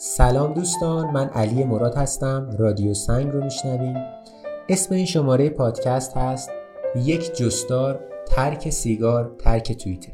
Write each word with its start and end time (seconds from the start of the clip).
سلام 0.00 0.52
دوستان 0.52 1.10
من 1.10 1.28
علی 1.28 1.64
مراد 1.64 1.94
هستم. 1.94 2.56
رادیو 2.58 2.94
سنگ 2.94 3.32
رو 3.32 3.44
میشنویم. 3.44 3.96
اسم 4.68 4.94
این 4.94 5.06
شماره 5.06 5.50
پادکست 5.50 6.16
هست 6.16 6.50
یک 6.96 7.34
جستار 7.34 8.00
ترک 8.28 8.70
سیگار 8.70 9.36
ترک 9.38 9.72
توییتر. 9.72 10.12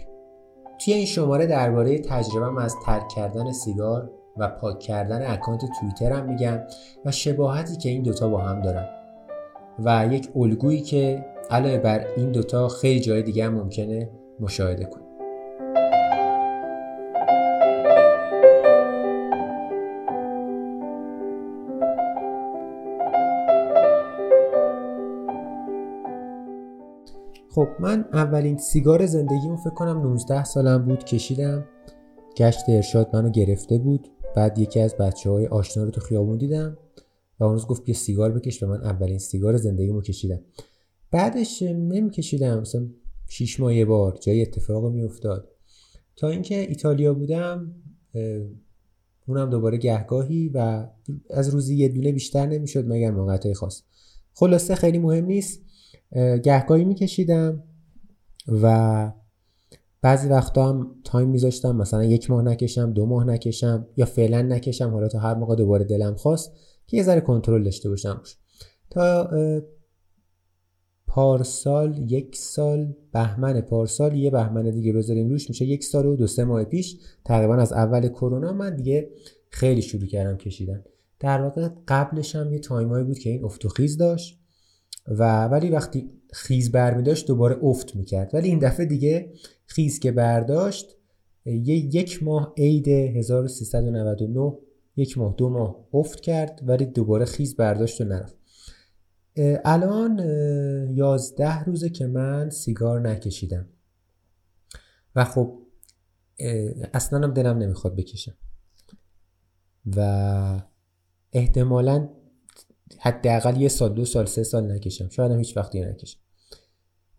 توی 0.78 0.94
این 0.94 1.06
شماره 1.06 1.46
درباره 1.46 1.98
تجربهم 1.98 2.58
از 2.58 2.74
ترک 2.86 3.08
کردن 3.08 3.52
سیگار 3.52 4.10
و 4.36 4.48
پاک 4.48 4.78
کردن 4.78 5.32
اکانت 5.32 5.60
توییترم 5.80 6.26
میگم 6.26 6.60
و 7.04 7.10
شباهتی 7.10 7.76
که 7.76 7.88
این 7.88 8.02
دوتا 8.02 8.28
با 8.28 8.38
هم 8.38 8.62
دارن. 8.62 8.88
و 9.84 10.08
یک 10.10 10.28
الگویی 10.36 10.80
که 10.80 11.24
علاوه 11.50 11.78
بر 11.78 12.06
این 12.16 12.32
دوتا 12.32 12.68
خیلی 12.68 13.00
جای 13.00 13.22
دیگه 13.22 13.44
هم 13.44 13.54
ممکنه 13.54 14.10
مشاهده 14.40 14.84
کنیم. 14.84 15.03
خب 27.54 27.68
من 27.80 28.04
اولین 28.12 28.58
سیگار 28.58 29.06
زندگیمو 29.06 29.56
فکر 29.56 29.74
کنم 29.74 30.02
19 30.02 30.44
سالم 30.44 30.84
بود 30.84 31.04
کشیدم. 31.04 31.64
گشت 32.36 32.68
ارشاد 32.68 33.16
منو 33.16 33.30
گرفته 33.30 33.78
بود. 33.78 34.08
بعد 34.36 34.58
یکی 34.58 34.80
از 34.80 34.96
بچه 34.96 35.30
های 35.30 35.46
آشنا 35.46 35.84
رو 35.84 35.90
تو 35.90 36.00
خیابون 36.00 36.38
دیدم 36.38 36.78
و 37.40 37.44
اون 37.44 37.52
روز 37.52 37.66
گفت 37.66 37.84
بیا 37.84 37.94
سیگار 37.94 38.32
بکش 38.32 38.62
و 38.62 38.66
من 38.66 38.84
اولین 38.84 39.18
سیگار 39.18 39.56
زندگیمو 39.56 40.00
کشیدم. 40.00 40.40
بعدش 41.10 41.62
نمیکشیدم 41.62 42.60
مثلا 42.60 42.86
شیش 43.28 43.60
ماه 43.60 43.74
یه 43.74 43.84
بار 43.84 44.18
جای 44.20 44.42
اتفاق 44.42 44.92
میافتاد. 44.92 45.48
تا 46.16 46.28
اینکه 46.28 46.60
ایتالیا 46.60 47.14
بودم 47.14 47.74
اونم 49.26 49.50
دوباره 49.50 49.78
گهگاهی 49.78 50.48
و 50.48 50.86
از 51.30 51.48
روزی 51.48 51.76
یه 51.76 51.88
دونه 51.88 52.12
بیشتر 52.12 52.46
نمی‌شد 52.46 52.84
مگر 52.88 53.10
موقعیت 53.10 53.52
خاص. 53.52 53.82
خلاصه 54.34 54.74
خیلی 54.74 54.98
مهم 54.98 55.24
نیست. 55.24 55.63
گهگاهی 56.42 56.84
میکشیدم 56.84 57.62
و 58.48 59.12
بعضی 60.02 60.28
وقتا 60.28 60.68
هم 60.68 60.94
تایم 61.04 61.28
میذاشتم 61.28 61.76
مثلا 61.76 62.04
یک 62.04 62.30
ماه 62.30 62.42
نکشم 62.42 62.92
دو 62.92 63.06
ماه 63.06 63.24
نکشم 63.24 63.86
یا 63.96 64.06
فعلا 64.06 64.42
نکشم 64.42 64.90
حالا 64.90 65.08
تا 65.08 65.18
هر 65.18 65.34
موقع 65.34 65.54
دوباره 65.54 65.84
دلم 65.84 66.14
خواست 66.14 66.52
که 66.86 66.96
یه 66.96 67.02
ذره 67.02 67.20
کنترل 67.20 67.64
داشته 67.64 67.88
باشم 67.88 68.22
تا 68.90 69.30
پارسال 71.06 71.98
یک 71.98 72.36
سال 72.36 72.94
بهمن 73.12 73.60
پارسال 73.60 74.16
یه 74.16 74.30
بهمن 74.30 74.70
دیگه 74.70 74.92
بذاریم 74.92 75.28
روش 75.28 75.48
میشه 75.48 75.64
یک 75.64 75.84
سال 75.84 76.06
و 76.06 76.16
دو 76.16 76.26
سه 76.26 76.44
ماه 76.44 76.64
پیش. 76.64 76.96
تقریبا 77.24 77.56
از 77.56 77.72
اول 77.72 78.08
کرونا 78.08 78.52
من 78.52 78.76
دیگه 78.76 79.10
خیلی 79.50 79.82
شروع 79.82 80.06
کردم 80.06 80.36
کشیدن. 80.36 80.84
در 81.20 81.42
واقع 81.42 81.68
قبلش 81.88 82.36
هم 82.36 82.52
یه 82.52 82.58
تایمایی 82.58 83.04
بود 83.04 83.18
که 83.18 83.30
این 83.30 83.44
افت 83.44 83.64
و 83.64 83.68
خیز 83.68 83.96
داشت. 83.96 84.43
و 85.06 85.44
ولی 85.44 85.70
وقتی 85.70 86.10
خیز 86.32 86.72
بر 86.72 86.90
داشت 87.00 87.26
دوباره 87.26 87.58
افت 87.62 87.96
می‌کرد. 87.96 88.34
ولی 88.34 88.48
این 88.48 88.58
دفعه 88.58 88.86
دیگه 88.86 89.32
خیز 89.66 89.98
که 89.98 90.12
برداشت 90.12 90.96
یه 91.44 91.96
یک 91.96 92.22
ماه 92.22 92.54
عید 92.56 92.88
1399 92.88 94.58
یک 94.96 95.18
ماه 95.18 95.34
دو 95.36 95.48
ماه 95.48 95.86
افت 95.92 96.20
کرد 96.20 96.60
ولی 96.66 96.86
دوباره 96.86 97.24
خیز 97.24 97.56
برداشت 97.56 98.00
و 98.00 98.04
نرفت. 98.04 98.36
الان 99.64 100.18
یازده 100.94 101.64
روزه 101.64 101.90
که 101.90 102.06
من 102.06 102.50
سیگار 102.50 103.00
نکشیدم. 103.00 103.68
و 105.16 105.24
خب 105.24 105.58
اصلا 106.94 107.18
هم 107.18 107.34
دلم 107.34 107.58
نمی‌خواد 107.58 107.96
بکشم. 107.96 108.34
و 109.96 110.60
احتمالا 111.32 112.08
حداقل 112.98 113.60
یه 113.60 113.68
سال 113.68 113.94
دو 113.94 114.04
سال 114.04 114.26
سه 114.26 114.42
سال 114.42 114.72
نکشم. 114.72 115.08
شاید 115.08 115.32
هم 115.32 115.38
هیچ 115.38 115.56
وقتی 115.56 115.80
نکشم. 115.80 116.18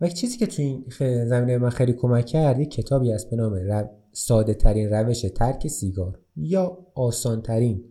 و 0.00 0.08
چیزی 0.08 0.38
که 0.38 0.46
تو 0.46 0.62
این 0.62 0.84
زمینه 1.28 1.58
من 1.58 1.70
خیلی 1.70 1.92
کمک 1.92 2.26
کرد 2.26 2.60
یک 2.60 2.70
کتابی 2.70 3.12
از 3.12 3.30
به 3.30 3.36
نام 3.36 3.54
رو... 3.54 3.88
ساده 4.12 4.54
ترین 4.54 4.90
روش 4.90 5.20
ترک 5.20 5.68
سیگار 5.68 6.20
یا 6.36 6.86
آسان 6.94 7.42
ترین 7.42 7.84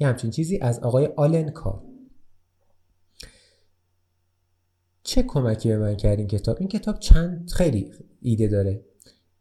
یه 0.00 0.06
همچین 0.06 0.30
چیزی 0.30 0.58
از 0.58 0.78
آقای 0.78 1.06
آلن 1.06 1.50
کار. 1.50 1.82
چه 5.02 5.22
کمکی 5.22 5.68
به 5.68 5.78
من 5.78 5.96
کرد 5.96 6.18
این 6.18 6.28
کتاب؟ 6.28 6.56
این 6.60 6.68
کتاب 6.68 6.98
چند 6.98 7.50
خیلی 7.50 7.92
ایده 8.22 8.48
داره. 8.48 8.84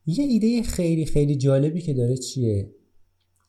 یه 0.05 0.23
ایده 0.25 0.63
خیلی 0.63 1.05
خیلی 1.05 1.35
جالبی 1.35 1.81
که 1.81 1.93
داره 1.93 2.17
چیه؟ 2.17 2.71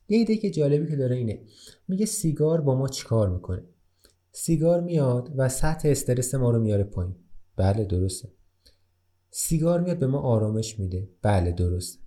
یه 0.08 0.18
ایده 0.18 0.36
که 0.36 0.50
جالبی 0.50 0.90
که 0.90 0.96
داره 0.96 1.16
اینه. 1.16 1.40
میگه 1.88 2.06
سیگار 2.06 2.60
با 2.60 2.74
ما 2.74 2.88
چیکار 2.88 3.28
می‌کنه؟ 3.28 3.62
سیگار 4.40 4.80
میاد 4.80 5.32
و 5.36 5.48
سطح 5.48 5.88
استرس 5.88 6.34
ما 6.34 6.50
رو 6.50 6.60
میاره 6.60 6.84
پایین. 6.84 7.14
بله 7.56 7.84
درسته. 7.84 8.28
سیگار 9.30 9.80
میاد 9.80 9.98
به 9.98 10.06
ما 10.06 10.20
آرامش 10.20 10.78
میده. 10.78 11.08
بله 11.22 11.52
درسته. 11.52 11.98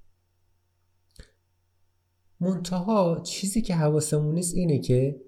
منتها 2.40 3.22
چیزی 3.24 3.62
که 3.62 3.76
حواسمون 3.76 4.36
نیست 4.36 4.56
اینه 4.56 4.80
که 4.80 5.22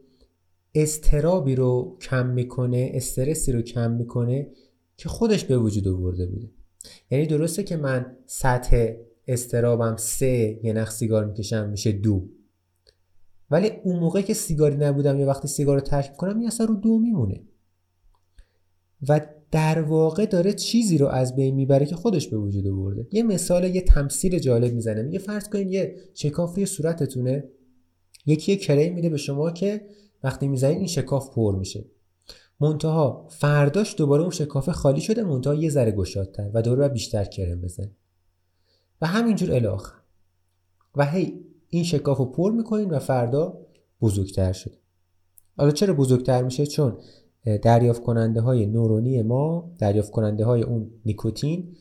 استرابی 0.75 1.56
رو 1.56 1.97
کم 2.02 2.28
می‌کنه 2.28 2.92
استرسی 2.94 3.52
رو 3.52 3.62
کم 3.62 3.92
می‌کنه 3.92 4.52
که 4.97 5.09
خودش 5.09 5.46
به 5.46 5.58
وجود 5.58 5.88
آورده 5.88 6.25
بوده. 6.25 6.52
یعنی 7.12 7.25
درسته 7.25 7.63
که 7.63 7.78
من 7.78 8.18
سطح 8.25 8.94
استرابم 9.28 9.96
سه 9.96 10.59
یه 10.63 10.74
نخ 10.74 10.92
سیگار 10.92 11.25
می‌کشم 11.25 11.69
میشه 11.69 11.92
دو. 11.92 12.30
ولی 13.53 13.72
اون 13.84 14.00
موقع 14.00 14.22
که 14.22 14.34
سیگاری 14.34 14.78
نبودم 14.78 15.19
یا 15.19 15.28
وقتی 15.28 15.47
سیگار 15.47 15.75
رو 15.75 15.81
ترک 15.81 16.18
کنم 16.18 16.38
این 16.38 16.47
اصلا 16.47 16.66
رو 16.66 16.75
دو 16.75 17.00
میمونه. 17.00 17.44
و 19.09 19.22
در 19.52 19.81
واقع 19.81 20.25
داره 20.25 20.53
چیزی 20.53 20.97
رو 20.97 21.08
از 21.08 21.36
بین 21.36 21.56
می‌بره 21.56 21.86
که 21.86 21.96
خودش 21.96 22.28
به 22.28 22.38
وجود 22.38 22.68
آورده. 22.68 23.08
یه 23.12 23.24
مثال 23.24 23.75
یه 23.75 23.81
تمثیل 23.81 24.40
جالب 24.40 24.74
می‌زنه 24.74 25.02
میگه 25.02 25.19
فرض 25.19 25.50
کنید 25.50 25.72
یه 25.72 25.96
شکاف 26.13 26.56
روی 26.56 26.66
صورتتونه. 26.66 27.44
یکی 28.25 28.52
یه 28.52 28.58
کریم 28.58 28.94
میده 28.94 29.09
به 29.09 29.18
شما 29.18 29.52
که 29.52 29.86
وقتی 30.24 30.47
می‌زنید 30.47 30.78
این 30.78 30.88
شکاف 30.88 31.30
پر 31.36 31.56
میشه. 31.56 31.86
منتها 32.59 33.28
فرداش 33.30 33.96
دوباره 33.97 34.22
اون 34.22 34.31
شکاف 34.31 34.69
خالی 34.69 35.02
شده 35.02 35.24
منتها 35.24 35.53
یه 35.53 35.69
ذره 35.69 35.92
گشادتر 35.92 36.52
و 36.53 36.62
دوباره 36.62 36.88
بیشتر 36.88 37.24
کرم 37.25 37.62
بزن 37.62 37.92
و 39.02 39.08
همینجور 39.08 39.52
الاخر 39.52 39.96
و 40.96 41.06
هی 41.06 41.53
این 41.78 41.84
شکاف 41.84 42.18
رو 42.18 42.26
پر 42.26 42.52
می‌کنین 42.52 42.90
و 42.90 43.00
فردا 43.00 43.58
بزرگتر 44.02 44.54
شده. 44.54 44.78
حالا 45.58 45.72
چرا 45.72 45.94
بزرگتر 45.94 46.44
میشه؟ 46.44 46.66
چون 46.66 46.98
دریافت 47.62 48.04
کننده 48.04 48.42
های 48.42 48.66
نورونی 48.66 49.22
ما 49.22 49.72
دریافت 49.80 50.12
کننده 50.12 50.46
های 50.46 50.62
اون 50.62 50.92
نیکوتین 51.06 51.76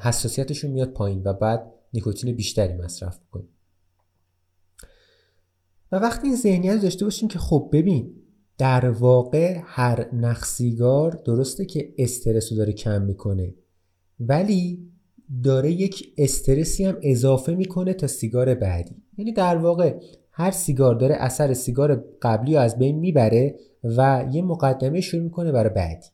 حساسیتشون 0.00 0.70
میاد 0.70 0.88
پایین 0.88 1.22
و 1.24 1.32
بعد 1.32 1.72
نیکوتین 1.92 2.36
بیشتری 2.36 2.74
مصرف 2.74 3.20
کنیم 3.30 3.48
و 5.92 5.96
وقتی 5.96 6.26
این 6.26 6.36
ذهنیت 6.36 6.82
داشته 6.82 7.04
باشیم 7.04 7.28
که 7.28 7.38
خب 7.38 7.70
ببین 7.72 8.14
در 8.58 8.90
واقع 8.90 9.60
هر 9.64 10.14
نخ 10.14 10.44
سیگار 10.44 11.22
درسته 11.24 11.64
که 11.64 11.94
استرس 11.98 12.52
رو 12.52 12.58
داره 12.58 12.72
کم 12.72 13.02
می‌کنه 13.02 13.54
ولی 14.20 14.89
داره 15.44 15.72
یک 15.72 16.12
استرسی 16.18 16.84
هم 16.84 16.98
اضافه 17.02 17.54
می‌کنه 17.54 17.94
تا 17.94 18.06
سیگار 18.06 18.54
بعدی. 18.54 19.02
یعنی 19.18 19.32
در 19.32 19.56
واقع 19.56 20.00
هر 20.32 20.50
سیگار 20.50 20.94
داره 20.94 21.14
اثر 21.14 21.54
سیگار 21.54 22.04
قبلی 22.22 22.54
رو 22.54 22.60
از 22.60 22.78
بین 22.78 22.98
می‌بره 22.98 23.54
و 23.84 24.28
یه 24.32 24.42
مقدمه 24.42 25.00
شروع 25.00 25.22
می‌کنه 25.22 25.52
برای 25.52 25.70
بعدی. 25.70 26.06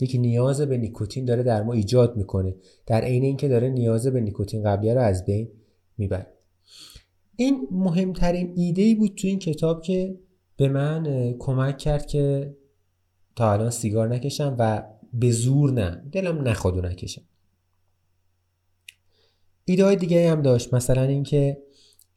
یکی 0.00 0.18
نیاز 0.18 0.60
به 0.60 0.76
نیکوتین 0.76 1.24
داره 1.24 1.42
در 1.42 1.62
ما 1.62 1.72
ایجاد 1.72 2.16
می‌کنه. 2.16 2.54
در 2.86 3.00
عین 3.00 3.24
اینکه 3.24 3.48
داره 3.48 3.70
نیاز 3.70 4.06
به 4.06 4.20
نیکوتین 4.20 4.62
قبلی 4.62 4.94
رو 4.94 5.00
از 5.00 5.24
بین 5.24 5.48
می‌بره. 5.98 6.26
این 7.36 7.68
مهمترین 7.70 8.52
ایده 8.56 8.82
ای 8.82 8.94
بود 8.94 9.14
تو 9.14 9.28
این 9.28 9.38
کتاب 9.38 9.82
که 9.82 10.18
به 10.56 10.68
من 10.68 11.32
کمک 11.38 11.78
کرد 11.78 12.06
که 12.06 12.54
تا 13.36 13.52
الان 13.52 13.70
سیگار 13.70 14.08
نکشم 14.08 14.56
و 14.58 14.82
به 15.12 15.30
زور 15.30 15.72
نه. 15.72 16.02
دلم 16.12 16.48
نخواد 16.48 16.86
نکشم 16.86 17.22
ایده 19.70 19.84
های 19.84 19.96
دیگه 19.96 20.30
هم 20.30 20.42
داشت. 20.42 20.74
مثلا 20.74 21.02
اینکه 21.02 21.62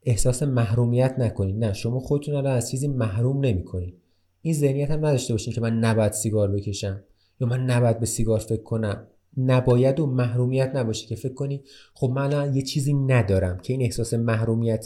احساس 0.03 0.44
محرومیت 0.44 1.15
نکنید 1.17 1.63
نه 1.63 1.73
شما 1.73 2.00
خودتون 2.00 2.35
الان 2.35 2.55
از 2.55 2.71
چیزی 2.71 2.88
محروم 2.88 3.45
نمی‌کنید 3.45 3.97
این 4.41 4.53
ذهنیت 4.53 4.91
هم 4.91 5.05
نداشته 5.05 5.33
باشین 5.33 5.53
که 5.53 5.61
من 5.61 5.79
نباید 5.79 6.11
سیگار 6.11 6.51
بکشم 6.51 7.03
یا 7.39 7.47
من 7.47 7.65
نباید 7.65 8.00
به 8.00 8.05
سیگار 8.05 8.39
فکر 8.39 8.63
کنم. 8.63 9.07
نباید 9.38 10.00
و 10.00 10.05
محرومیت 10.05 10.71
نباشه 10.75 11.07
که 11.07 11.15
فکر 11.15 11.33
کنی 11.33 11.63
خب 11.94 12.09
من 12.15 12.55
یه 12.55 12.61
چیزی 12.61 12.94
ندارم 12.94 13.57
که 13.57 13.73
این 13.73 13.81
احساس 13.81 14.13
محرومیت 14.13 14.85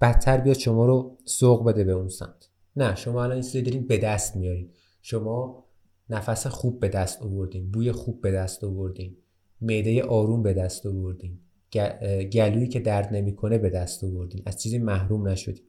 بدتر 0.00 0.38
بیاد 0.38 0.56
شما 0.58 0.86
رو 0.86 1.16
سوق 1.24 1.68
بده 1.68 1.84
به 1.84 1.92
اون 1.92 2.08
سمت. 2.08 2.48
نه 2.76 2.94
شما 2.94 3.24
الان 3.24 3.42
این 3.52 3.64
دارین 3.64 3.86
به 3.86 3.98
دست 3.98 4.36
میارین. 4.36 4.70
شما 5.02 5.64
نفس 6.10 6.46
خوب 6.46 6.80
به 6.80 6.88
دست 6.88 7.22
آوردین 7.22 7.70
بوی 7.70 7.92
خوب 7.92 8.20
به 8.20 8.30
دست 8.30 8.64
آوردین 8.64 9.16
معده 9.60 10.02
آروم 10.02 10.42
به 10.42 10.54
دست 10.54 10.86
آوردین. 10.86 11.38
گلویی 12.32 12.68
که 12.68 12.80
درد 12.80 13.14
نمی‌کنه 13.14 13.58
به 13.58 13.70
دست 13.70 14.04
آوردین. 14.04 14.42
از 14.46 14.62
چیزی 14.62 14.78
محروم 14.78 15.28
نشدین. 15.28 15.64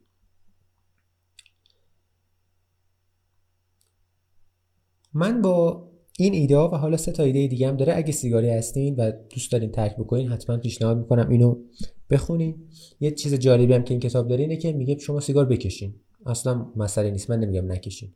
من 5.14 5.42
با 5.42 5.88
این 6.18 6.34
ایده 6.34 6.56
ها 6.56 6.70
و 6.70 6.74
حالا 6.74 6.96
سه 6.96 7.12
تا 7.12 7.22
ایده 7.22 7.46
دیگه 7.46 7.68
هم 7.68 7.76
داره. 7.76 7.96
اگه 7.96 8.12
سیگاری 8.12 8.50
هستین 8.50 8.94
و 8.94 9.12
دوست 9.30 9.52
دارین 9.52 9.72
ترک 9.72 9.96
بکنین 9.96 10.28
حتما 10.28 10.56
پیشنهاد 10.56 10.98
می‌کنم 10.98 11.28
اینو 11.28 11.62
بخونین. 12.10 12.68
یه 13.00 13.10
چیز 13.10 13.34
جالبی 13.34 13.72
هم 13.72 13.84
که 13.84 13.94
این 13.94 14.00
کتاب 14.00 14.28
داره 14.28 14.40
اینه 14.40 14.56
که 14.56 14.72
میگه 14.72 14.98
شما 14.98 15.20
سیگار 15.20 15.44
بکشین. 15.44 15.94
اصلا 16.26 16.72
مسئله 16.76 17.10
نیست. 17.10 17.30
من 17.30 17.40
نمیگم 17.40 17.72
نکشین. 17.72 18.14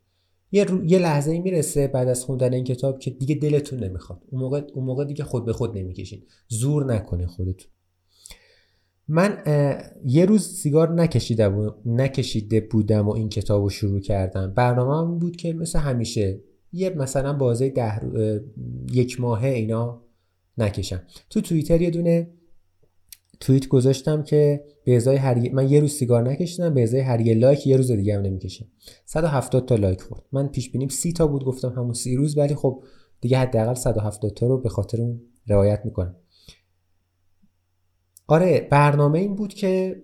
یه, 0.53 0.65
یه 0.85 0.99
لحظه 0.99 1.31
ای 1.31 1.39
می‌رسه 1.39 1.87
بعد 1.87 2.07
از 2.07 2.23
خوندن 2.23 2.53
این 2.53 2.63
کتاب 2.63 2.99
که 2.99 3.11
دیگه 3.11 3.35
دلتون 3.35 3.83
نمی‌خواد. 3.83 4.21
اون 4.29 4.41
موقع 4.41 4.61
اون 4.73 4.85
موقع 4.85 5.05
دیگه 5.05 5.23
خود 5.23 5.45
به 5.45 5.53
خود 5.53 5.77
نمی‌کشین. 5.77 6.23
زور 6.47 6.93
نکنین 6.93 7.27
خودتون. 7.27 7.71
من 9.07 9.37
یه 10.05 10.25
روز 10.25 10.47
سیگار 10.47 10.93
نکشیده, 10.93 11.71
نکشیده 11.85 12.61
بودم 12.61 13.07
و 13.07 13.11
این 13.11 13.29
کتاب 13.29 13.63
رو 13.63 13.69
شروع 13.69 13.99
کردم. 13.99 14.53
برنامه 14.53 14.97
هم 14.97 15.19
بود 15.19 15.35
که 15.35 15.53
مثل 15.53 15.79
همیشه 15.79 16.39
یه 16.73 16.89
مثلا 16.89 17.33
بازه 17.33 17.69
ده 17.69 18.01
یک 18.91 19.21
ماهه 19.21 19.47
اینا 19.47 20.01
نکشم. 20.57 21.01
تو 21.29 21.41
توییتر 21.41 21.81
یه 21.81 21.89
دونه 21.89 22.29
توییت 23.39 23.67
گذاشتم 23.67 24.23
که 24.23 24.63
به 24.85 24.95
ازای 24.95 25.15
هر 25.15 25.49
من 25.49 25.69
یه 25.69 25.79
روز 25.79 25.91
سیگار 25.91 26.29
نکشیدم 26.29 26.73
به 26.73 26.83
ازای 26.83 27.01
هر 27.01 27.21
یه 27.21 27.33
لایک 27.33 27.67
یه 27.67 27.77
روز 27.77 27.91
دیگه 27.91 28.15
هم 28.15 28.21
نمی‌کشم. 28.21 28.65
170 29.05 29.65
تا 29.65 29.75
لایک 29.75 30.01
خورد. 30.01 30.23
من 30.31 30.47
پیش 30.47 30.71
بینیم 30.71 30.89
30 30.89 31.13
تا 31.13 31.27
بود 31.27 31.45
گفتم 31.45 31.69
همون 31.69 31.93
30 31.93 32.15
روز 32.15 32.37
ولی 32.37 32.55
خب 32.55 32.83
دیگه 33.21 33.37
حداقل 33.37 33.73
170 33.73 34.33
تا 34.33 34.47
رو 34.47 34.61
به 34.61 34.69
خاطر 34.69 35.01
اون 35.01 35.21
روایت 35.47 35.81
می‌کنم. 35.85 36.15
آره 38.27 38.67
برنامه 38.71 39.19
این 39.19 39.35
بود 39.35 39.53
که 39.53 40.03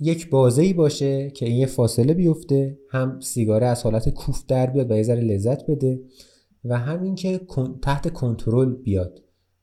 یک 0.00 0.30
بازه 0.30 0.62
ای 0.62 0.72
باشه 0.72 1.30
که 1.30 1.46
این 1.46 1.56
یه 1.56 1.66
فاصله 1.66 2.14
بیفته 2.14 2.78
هم 2.90 3.20
سیگاره 3.20 3.66
از 3.66 3.82
حالت 3.82 4.08
کوف 4.08 4.46
در 4.46 4.66
بیاد 4.66 4.90
و 4.90 4.96
یه 4.96 5.02
ذره 5.02 5.20
لذت 5.20 5.66
بده 5.66 6.00
و 6.64 6.78
همین 6.78 7.14
که 7.14 7.40
تحت 7.82 8.12
کنترل 8.12 8.74
بیاد. 8.74 9.20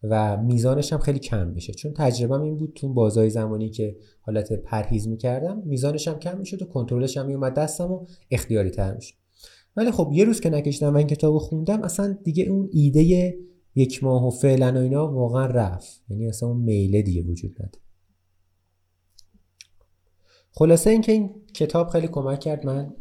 و 0.10 0.38
میزانش 0.38 0.94
هم 0.94 1.00
خیلی 1.00 1.20
کم 1.20 1.54
بشه 1.54 1.74
چون 1.74 1.94
تجربه 1.94 2.42
این 2.42 2.58
بود 2.58 2.74
تو 2.76 2.94
بازای 2.94 3.30
زمانی 3.30 3.70
که 3.70 3.98
حالت 4.22 4.54
پرهیز 4.54 5.08
می‌کردم 5.08 5.62
میزانش 5.66 6.08
هم 6.08 6.20
کم 6.20 6.38
می‌شد 6.38 6.62
و 6.62 6.66
کنترلش 6.66 7.18
هم 7.18 7.26
میومد 7.26 7.54
دستم 7.54 7.92
و 7.92 8.06
اختیاری 8.32 8.70
تر 8.70 8.96
می‌شد. 8.96 9.16
ولی 9.78 9.92
خب 9.92 10.10
یه 10.14 10.26
روز 10.26 10.40
که 10.40 10.50
نکشتم 10.50 10.94
و 10.94 10.98
این 10.98 11.08
کتاب 11.08 11.38
خوندم 11.38 11.82
اصلا 11.82 12.18
دیگه 12.24 12.44
اون 12.44 12.70
ایده 12.72 13.36
یک 13.76 14.04
ماه 14.04 14.28
و 14.28 14.30
فعلا 14.30 14.74
و 14.74 14.78
اینا 14.78 15.12
واقعا 15.12 15.46
رفت. 15.46 16.04
یعنی 16.10 16.28
اصلا 16.28 16.50
اون 16.50 16.58
میله 16.58 17.02
دیگه 17.02 17.22
وجود 17.22 17.52
نداره 17.52 17.86
خلاصه 20.52 20.90
اینکه 20.90 21.12
این 21.12 21.30
کتاب 21.54 21.88
خیلی 21.88 22.08
کمک 22.08 22.40
کرد 22.40 22.66
من 22.66 22.94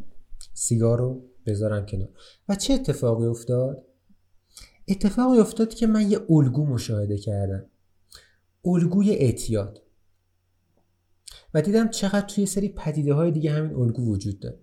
سیگار 0.53 0.99
رو 0.99 1.21
بذارم 1.45 1.85
کنار. 1.85 2.09
و 2.49 2.55
چه 2.55 2.73
اتفاقی 2.73 3.25
افتاد؟ 3.25 3.85
اتفاقی 4.87 5.39
افتاد 5.39 5.73
که 5.73 5.87
من 5.87 6.11
یه 6.11 6.19
الگو 6.29 6.65
مشاهده 6.65 7.17
کردم. 7.17 7.65
الگوی 8.65 9.09
اعتیاد. 9.11 9.81
و 11.53 11.61
دیدم 11.61 11.89
چقدر 11.89 12.27
توی 12.27 12.45
سری 12.45 12.69
پدیده 12.69 13.13
های 13.13 13.31
دیگه 13.31 13.51
همین 13.51 13.75
الگو 13.75 14.11
وجود 14.11 14.39
داره. 14.39 14.59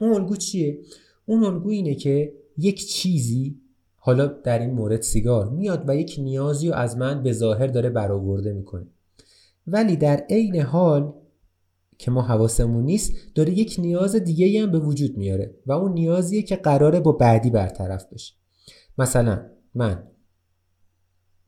اون 0.00 0.12
الگو 0.12 0.36
چیه؟ 0.36 0.80
اون 1.26 1.44
الگو 1.44 1.68
اینه 1.68 1.94
که 1.94 2.32
یک 2.58 2.88
چیزی 2.88 3.60
حالا 3.96 4.26
در 4.26 4.58
این 4.58 4.70
مورد 4.70 5.02
سیگار 5.02 5.48
میاد 5.48 5.88
و 5.88 5.96
یک 5.96 6.16
نیازی 6.18 6.68
رو 6.68 6.74
از 6.74 6.96
من 6.96 7.22
به 7.22 7.32
ظاهر 7.32 7.66
داره 7.66 7.90
برآورده 7.90 8.52
می‌کنه. 8.52 8.86
ولی 9.66 9.96
در 9.96 10.16
عین 10.16 10.56
حال 10.56 11.12
که 11.98 12.10
ما 12.10 12.22
حواسمون 12.22 12.84
نیست 12.84 13.12
داره 13.34 13.58
یک 13.58 13.76
نیاز 13.78 14.16
دیگه 14.16 14.62
هم 14.62 14.70
به 14.70 14.78
وجود 14.78 15.16
میاره 15.16 15.54
و 15.66 15.72
اون 15.72 15.92
نیازیه 15.92 16.42
که 16.42 16.56
قراره 16.56 17.00
با 17.00 17.12
بعدی 17.12 17.50
برطرف 17.50 18.06
بشه. 18.12 18.34
مثلا 18.98 19.46
من 19.74 20.02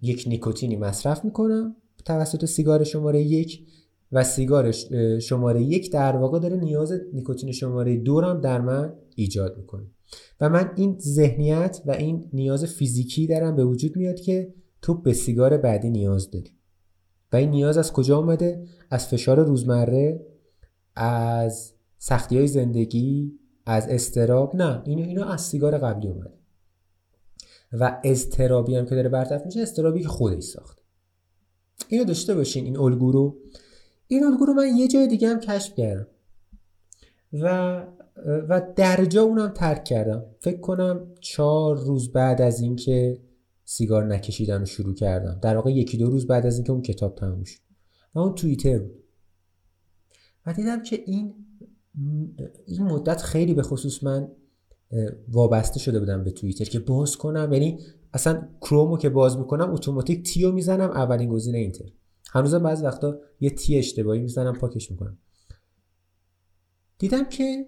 یک 0.00 0.24
نیکوتینی 0.26 0.76
مصرف 0.76 1.24
می‌کنم 1.24 1.76
توسط 2.04 2.44
سیگار 2.44 2.84
شماره 2.84 3.22
یک 3.22 3.66
و 4.12 4.24
سیگار 4.24 4.72
شماره 5.19 5.62
یک 5.62 5.92
در 5.92 6.16
واقع 6.16 6.38
داره 6.38 6.56
نیاز 6.56 6.92
نیکوتین 7.12 7.52
شماره 7.52 7.96
دورم 7.96 8.40
در 8.40 8.60
من 8.60 8.94
ایجاد 9.14 9.56
می‌کنه. 9.56 9.86
و 10.40 10.48
من 10.48 10.70
این 10.76 10.98
ذهنیت 10.98 11.82
و 11.86 11.90
این 11.90 12.30
نیاز 12.32 12.64
فیزیکی 12.64 13.26
درم 13.26 13.56
به 13.56 13.64
وجود 13.64 13.96
میاد 13.96 14.20
که 14.20 14.54
تو 14.82 14.94
به 14.94 15.12
سیگار 15.12 15.56
بعدی 15.56 15.90
نیاز 15.90 16.30
داری. 16.30 16.50
و 17.32 17.36
این 17.36 17.50
نیاز 17.50 17.78
از 17.78 17.92
کجا 17.92 18.19
آمده؟ 18.19 18.64
از 18.90 19.06
فشار 19.06 19.44
روزمره 19.44 20.26
از 20.96 21.74
سختی 21.98 22.36
های 22.36 22.46
زندگی 22.46 23.38
از 23.66 23.88
استراب. 23.88 24.56
نه 24.56 24.82
اینو 24.84 25.02
اینو 25.02 25.24
از 25.24 25.40
سیگار 25.40 25.78
قبلی 25.78 26.08
اومده. 26.08 26.42
و 27.72 28.00
استرابی 28.04 28.76
هم 28.76 28.86
که 28.86 28.94
داره 28.94 29.08
برطرف 29.08 29.46
میشه 29.46 29.60
استرابی 29.60 30.02
که 30.02 30.08
خودش 30.08 30.42
ساخت. 30.42 30.78
اینو 31.88 32.04
داشته 32.04 32.34
باشین 32.34 32.64
این 32.64 32.76
الگو 32.76 33.12
رو. 33.12 33.38
این 34.06 34.24
الگو 34.24 34.46
رو 34.46 34.52
من 34.52 34.76
یه 34.76 34.88
جای 34.88 35.08
دیگه 35.08 35.28
هم 35.28 35.40
کشف 35.40 35.74
کردم. 35.74 36.06
و 37.32 37.86
و 38.48 38.72
در 38.76 39.04
جا 39.04 39.22
اونم 39.22 39.48
ترک 39.48 39.84
کردم. 39.84 40.24
فکر 40.40 40.60
کنم 40.60 41.14
چهار 41.20 41.78
روز 41.78 42.12
بعد 42.12 42.42
از 42.42 42.60
اینکه 42.60 43.22
سیگار 43.64 44.04
نکشیدن 44.04 44.60
رو 44.60 44.66
شروع 44.66 44.94
کردم. 44.94 45.38
در 45.42 45.56
واقع 45.56 45.70
یکی 45.70 45.98
دو 45.98 46.10
روز 46.10 46.26
بعد 46.26 46.46
از 46.46 46.54
اینکه 46.56 46.72
اون 46.72 46.82
کتاب 46.82 47.14
تموم 47.14 47.44
شد. 47.44 47.60
و 48.14 48.19
اون 48.19 48.34
توییتر 48.34 48.78
بود. 48.78 49.04
و 50.46 50.52
دیدم 50.52 50.82
که 50.82 51.02
این 51.06 51.34
این 52.66 52.82
مدت 52.82 53.22
خیلی 53.22 53.54
به 53.54 53.62
خصوص 53.62 54.02
من 54.02 54.28
وابسته 55.29 55.79
شده 55.79 56.00
بودم 56.00 56.25
به 56.25 56.31
توییتر 56.31 56.65
که 56.65 56.79
باز 56.79 57.17
کنم. 57.17 57.53
یعنی 57.53 57.79
اصلا 58.12 58.49
کرومو 58.61 58.97
که 58.97 59.09
باز 59.09 59.39
می‌کنم 59.39 59.73
اتوماتیک 59.73 60.23
تیو 60.23 60.53
می‌زنم 60.53 60.91
اولین 60.91 61.29
گزینه 61.29 61.59
اینتر. 61.59 61.85
هنوزم 62.31 62.62
بعض 62.62 62.83
وقتا 62.83 63.19
یه 63.41 63.50
تی 63.50 63.79
اشتباهی 63.79 64.21
می‌زنم 64.21 64.59
پاکش 64.59 64.91
می‌کنم. 64.91 65.19
دیدم 66.99 67.29
که 67.29 67.67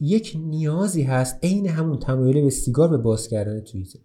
یک 0.00 0.36
نیازی 0.40 1.02
هست 1.02 1.44
عین 1.44 1.66
همون 1.66 1.98
تمایل 1.98 2.42
به 2.42 2.50
سیگار 2.50 2.88
به 2.88 2.96
باز 2.96 3.28
کردن 3.28 3.60
توییتر 3.60 3.98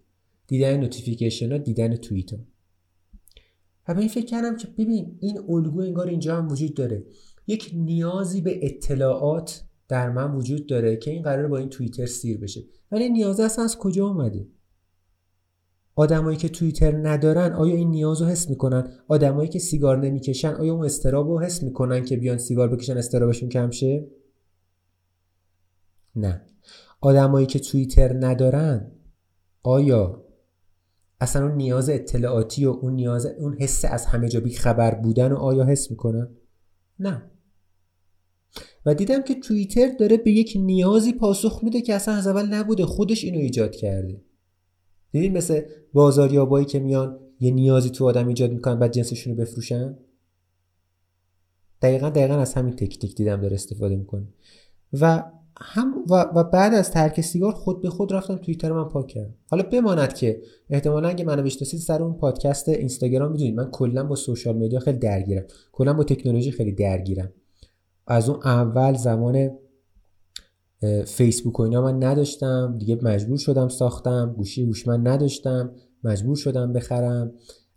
دیدن 0.46 0.76
notification 0.76 1.52
ها 1.52 1.58
دیدن 1.58 1.96
توییتر 1.96 2.38
و 3.88 3.94
به 3.94 4.00
این 4.00 4.08
فکر 4.08 4.26
کردم 4.26 4.56
که 4.56 4.68
ببین 4.78 5.18
این 5.20 5.38
الگو 5.48 5.80
انگار 5.80 6.06
اینجا 6.06 6.36
هم 6.36 6.48
وجود 6.48 6.74
داره. 6.74 7.04
یک 7.46 7.70
نیازی 7.74 8.40
به 8.40 8.66
اطلاعات 8.66 9.64
در 9.90 10.10
من 10.10 10.34
وجود 10.34 10.66
داره 10.66 10.96
که 10.96 11.10
این 11.10 11.22
قرار 11.22 11.48
با 11.48 11.58
این 11.58 11.68
توییتر 11.68 12.06
سیر 12.06 12.40
بشه. 12.40 12.60
ولی 12.92 13.08
نیاز 13.08 13.40
اصلا 13.40 13.64
از 13.64 13.78
کجا 13.78 14.06
اومده؟ 14.06 14.46
آدمایی 15.94 16.36
که 16.36 16.48
توییتر 16.48 17.08
ندارن 17.08 17.52
آیا 17.52 17.74
این 17.74 17.90
نیاز 17.90 18.22
رو 18.22 18.28
حس 18.28 18.50
می‌کنن؟ 18.50 18.92
آدمایی 19.08 19.48
که 19.48 19.58
سیگار 19.58 19.98
نمی‌کشن 19.98 20.54
آیا 20.54 20.74
اون 20.74 20.84
اضطراب 20.84 21.28
رو 21.28 21.40
حس 21.40 21.62
می‌کنن 21.62 22.04
که 22.04 22.16
بیان 22.16 22.38
سیگار 22.38 22.68
بکشن 22.68 22.96
اضطرابشون 22.96 23.48
کم 23.48 23.70
شه؟ 23.70 24.06
نه. 26.16 26.42
آدمایی 27.00 27.46
که 27.46 27.58
توییتر 27.58 28.26
ندارن 28.26 28.92
آیا 29.62 30.24
اصلا 31.20 31.46
اون 31.46 31.56
نیاز 31.56 31.90
اطلاعاتی 31.90 32.66
و 32.66 32.70
اون 32.70 32.94
نیاز 32.94 33.26
اون 33.26 33.54
حس 33.54 33.84
از 33.84 34.06
همه 34.06 34.28
جا 34.28 34.40
بی 34.40 34.54
خبر 34.54 34.94
بودن 34.94 35.32
و 35.32 35.36
آیا 35.36 35.64
حس 35.64 35.90
می‌کنن؟ 35.90 36.28
نه. 36.98 37.30
و 38.86 38.94
دیدم 38.94 39.22
که 39.22 39.34
توییتر 39.34 39.88
داره 39.98 40.16
به 40.16 40.30
یک 40.30 40.52
نیازی 40.60 41.12
پاسخ 41.12 41.60
میده 41.64 41.80
که 41.80 41.94
اصلا 41.94 42.14
از 42.14 42.26
اول 42.26 42.46
نبوده 42.46 42.86
خودش 42.86 43.24
اینو 43.24 43.38
ایجاد 43.38 43.76
کرده. 43.76 44.20
دیدین 45.12 45.36
مثل 45.36 45.60
بازاریابایی 45.92 46.66
که 46.66 46.78
میان 46.78 47.18
یه 47.40 47.50
نیازی 47.50 47.90
تو 47.90 48.06
آدم 48.06 48.28
ایجاد 48.28 48.52
می‌کنن 48.52 48.78
بعد 48.78 48.92
جنسشون 48.92 49.32
رو 49.32 49.40
بفروشن؟ 49.40 49.98
دقیقا 51.82 52.10
دقیقا 52.10 52.34
از 52.34 52.54
همین 52.54 52.76
تکنیک 52.76 53.14
دیدم 53.14 53.40
داره 53.40 53.54
استفاده 53.54 53.96
می‌کنه. 53.96 54.28
و 55.00 55.24
هم 55.62 56.04
و, 56.10 56.44
بعد 56.44 56.74
از 56.74 56.90
ترک 56.90 57.20
سیگار 57.20 57.52
خود 57.52 57.82
به 57.82 57.90
خود 57.90 58.12
رفتم 58.12 58.36
توییتر 58.36 58.72
من 58.72 58.88
پاک 58.88 59.06
کردم. 59.06 59.34
حالا 59.46 59.62
بماند 59.62 60.14
که 60.14 60.42
احتمالا 60.70 61.08
اگه 61.08 61.24
منو 61.24 61.42
بشناسید 61.42 61.80
سر 61.80 62.02
اون 62.02 62.14
پادکست 62.14 62.68
اینستاگرام 62.68 63.32
می‌دونید 63.32 63.54
من 63.54 63.70
کلا 63.70 64.04
با 64.04 64.16
سوشال 64.16 64.56
مدیا 64.56 64.80
خیلی 64.80 64.98
درگیرم. 64.98 65.44
کلا 65.72 65.92
با 65.92 66.04
تکنولوژی 66.04 66.50
خیلی 66.50 66.72
درگیرم. 66.72 67.32
از 68.10 68.28
اون 68.28 68.40
اول 68.44 68.94
زمان 68.94 69.50
فیسبوک 71.06 71.60
و 71.60 71.62
اینا 71.62 71.82
من 71.82 72.04
نداشتم. 72.04 72.76
دیگه 72.78 72.98
مجبور 73.02 73.38
شدم 73.38 73.68
ساختم. 73.68 74.34
گوشی 74.36 74.62
هوشمند 74.62 75.08
نداشتم. 75.08 75.74
مجبور 76.04 76.36
شدم 76.36 76.72
بخرم. 76.72 77.32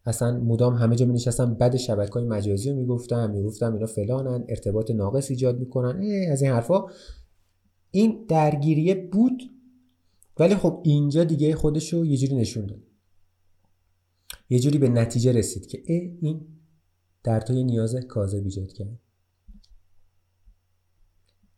اصلا 0.05 0.39
مدام 0.39 0.73
همه 0.73 0.95
جا 0.95 1.05
می 1.05 1.13
نشستم 1.13 1.53
بعد 1.53 1.77
شبکه 1.77 2.13
های 2.13 2.23
مجازی 2.23 2.69
رو 2.69 2.75
می‌گفتم. 2.75 3.31
می‌گفتم 3.31 3.73
اینا 3.73 3.85
فلانن. 3.85 4.45
ارتباط 4.49 4.91
ناقص 4.91 5.29
ایجاد 5.29 5.59
می‌کنن. 5.59 6.03
از 6.31 6.41
این 6.41 6.51
حرفا. 6.51 6.85
این 7.91 8.25
درگیریه 8.29 8.95
بود. 8.95 9.43
ولی 10.39 10.55
خب 10.55 10.81
اینجا 10.83 11.23
دیگه 11.23 11.55
خودش 11.55 11.93
رو 11.93 12.05
یه 12.05 12.17
جوری 12.17 12.35
نشون 12.35 12.65
داد. 12.65 12.81
یه 14.49 14.59
جوری 14.59 14.77
به 14.77 14.89
نتیجه 14.89 15.31
رسید 15.31 15.67
که 15.67 15.83
ای 15.85 16.17
این 16.21 16.47
در 17.23 17.39
تو 17.39 17.53
نیاز 17.53 17.95
کازه 17.95 18.37
ایجاد 18.37 18.71
کرد. 18.71 18.99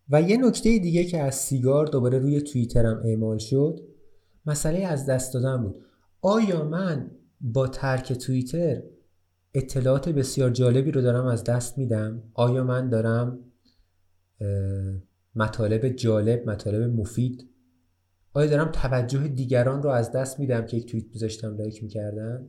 و 0.09 0.21
یه 0.21 0.37
نکته 0.37 0.79
دیگه 0.79 1.03
که 1.03 1.21
از 1.21 1.35
سیگار 1.35 1.85
دوباره 1.85 2.19
روی 2.19 2.41
توییترم 2.41 3.01
اعمال 3.05 3.37
شد 3.37 3.79
مسئله 4.45 4.85
از 4.85 5.05
دست 5.05 5.33
دادن 5.33 5.63
بود. 5.63 5.75
آیا 6.21 6.63
من 6.63 7.11
با 7.41 7.67
ترک 7.67 8.13
توییتر 8.13 8.83
اطلاعات 9.53 10.09
بسیار 10.09 10.49
جالبی 10.49 10.91
رو 10.91 11.01
دارم 11.01 11.25
از 11.25 11.43
دست 11.43 11.77
میدم؟ 11.77 12.23
آیا 12.33 12.63
من 12.63 12.89
دارم 12.89 13.39
مطالب 15.35 15.89
جالب 15.89 16.49
مطالب 16.49 16.81
مفید؟ 16.81 17.49
آیا 18.33 18.49
دارم 18.49 18.71
توجه 18.71 19.27
دیگران 19.27 19.83
رو 19.83 19.89
از 19.89 20.11
دست 20.11 20.39
میدم 20.39 20.65
که 20.65 20.77
یک 20.77 20.91
توییت 20.91 21.05
میذاشتم 21.13 21.57
لایک 21.57 21.83
می‌کردن؟ 21.83 22.47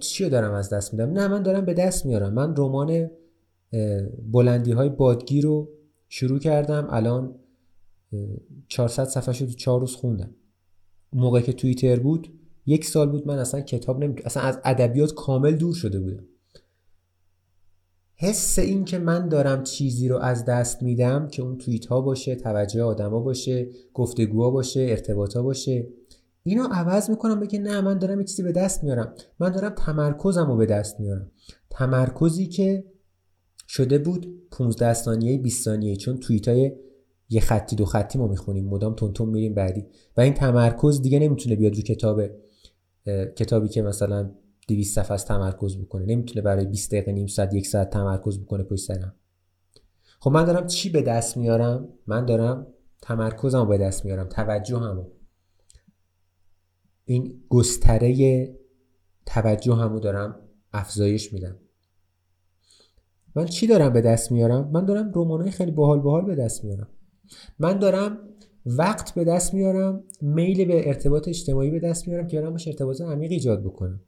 چی 0.00 0.24
رو 0.24 0.30
دارم 0.30 0.52
از 0.52 0.70
دست 0.70 0.94
میدم؟ 0.94 1.10
نه 1.10 1.28
من 1.28 1.42
دارم 1.42 1.64
به 1.64 1.74
دست 1.74 2.06
میارم. 2.06 2.34
من 2.34 2.54
رمان 2.56 3.10
بلندی 4.32 4.72
های 4.72 4.88
بادگی 4.88 5.40
رو 5.40 5.77
شروع 6.08 6.38
کردم. 6.38 6.86
الان 6.90 7.34
400 8.68 9.04
صفحه 9.04 9.32
شد 9.32 9.48
4 9.48 9.80
روز 9.80 9.94
خوندم. 9.94 10.34
موقع 11.12 11.40
که 11.40 11.52
توییتر 11.52 11.98
بود 11.98 12.38
یک 12.66 12.84
سال 12.84 13.10
بود 13.10 13.26
من 13.26 13.38
اصلا 13.38 13.60
کتاب 13.60 14.04
نمی 14.04 14.14
اصلا 14.24 14.42
از 14.42 14.58
ادبیات 14.64 15.14
کامل 15.14 15.56
دور 15.56 15.74
شده 15.74 16.00
بودم. 16.00 16.24
حس 18.14 18.58
این 18.58 18.84
که 18.84 18.98
من 18.98 19.28
دارم 19.28 19.62
چیزی 19.62 20.08
رو 20.08 20.18
از 20.18 20.44
دست 20.44 20.82
میدم 20.82 21.28
که 21.28 21.42
اون 21.42 21.58
توییت 21.58 21.86
ها 21.86 22.00
باشه 22.00 22.34
توجه 22.34 22.82
آدما 22.82 23.20
باشه 23.20 23.68
گفتگوها 23.94 24.50
باشه 24.50 24.80
ارتباطا 24.80 25.42
باشه 25.42 25.88
اینو 26.42 26.68
عوض 26.72 27.10
می‌کنم 27.10 27.40
بگه 27.40 27.58
نه 27.58 27.80
من 27.80 27.98
دارم 27.98 28.20
یه 28.20 28.26
چیزی 28.26 28.42
به 28.42 28.52
دست 28.52 28.84
میارم. 28.84 29.14
من 29.38 29.50
دارم 29.50 29.74
تمرکزم 29.74 30.46
رو 30.46 30.56
به 30.56 30.66
دست 30.66 31.00
میارم. 31.00 31.30
تمرکزی 31.70 32.46
که 32.46 32.84
شده 33.68 33.98
بود 33.98 34.48
15 34.50 34.94
ثانیه 34.94 35.38
20 35.38 35.64
ثانیه 35.64 35.96
چون 35.96 36.16
توییت 36.16 36.48
های 36.48 36.72
یه 37.28 37.40
خطی 37.40 37.76
دو 37.76 37.84
خطی 37.84 38.18
ما 38.18 38.26
می‌خونیم. 38.26 38.64
مدام 38.64 38.94
تون 38.94 39.28
میریم 39.28 39.54
بعدی. 39.54 39.86
و 40.16 40.20
این 40.20 40.34
تمرکز 40.34 41.02
دیگه 41.02 41.18
نمی‌تونه 41.18 41.56
بیاد 41.56 41.76
رو 41.76 41.82
کتاب 41.82 42.22
کتابی 43.36 43.68
که 43.68 43.82
مثلا 43.82 44.30
200 44.68 44.94
صفحه 44.94 45.12
از 45.12 45.24
تمرکز 45.24 45.76
بکنه. 45.76 46.06
نمی‌تونه 46.06 46.40
برای 46.40 46.66
20 46.66 46.90
دقیقه 46.90 47.12
نیم 47.12 47.26
ساعت 47.26 47.54
یک 47.54 47.66
ساعت 47.66 47.90
تمرکز 47.90 48.38
بکنه 48.38 48.62
پشت 48.62 48.84
سرم. 48.84 49.14
خب 50.20 50.30
من 50.30 50.44
دارم 50.44 50.66
چی 50.66 50.90
به 50.90 51.02
دست 51.02 51.36
میارم؟ 51.36 51.88
من 52.06 52.24
دارم 52.24 52.66
تمرکزم 53.02 53.68
به 53.68 53.78
دست 53.78 54.04
میارم 54.04 54.28
توجه 54.28 54.78
همو 54.78 55.04
این 57.04 57.42
گستره 57.48 58.54
توجه 59.26 59.74
همو 59.74 60.00
دارم 60.00 60.40
افزایش 60.72 61.32
میدم. 61.32 61.56
من 63.36 63.44
چی 63.44 63.66
دارم 63.66 63.92
به 63.92 64.00
دست 64.00 64.32
میارم؟ 64.32 64.70
من 64.72 64.84
دارم 64.84 65.12
رمانای 65.14 65.50
خیلی 65.50 65.70
باحال 65.70 66.00
باحال 66.00 66.24
به 66.24 66.34
دست 66.34 66.64
میارم. 66.64 66.88
من 67.58 67.78
دارم 67.78 68.18
وقت 68.66 69.14
به 69.14 69.24
دست 69.24 69.54
میارم 69.54 70.02
میل 70.22 70.64
به 70.64 70.88
ارتباط 70.88 71.28
اجتماعی 71.28 71.70
به 71.70 71.78
دست 71.78 72.08
میارم 72.08 72.26
که 72.26 72.40
دارم 72.40 72.52
باش 72.52 72.68
ارتباط 72.68 73.00
عمیق 73.00 73.30
ایجاد 73.32 73.64
بکنم. 73.64 74.00